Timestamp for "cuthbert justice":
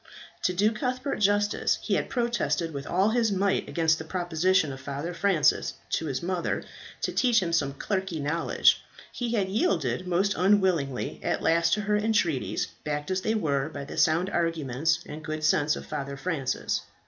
0.71-1.77